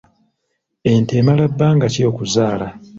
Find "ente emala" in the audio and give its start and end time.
0.93-1.45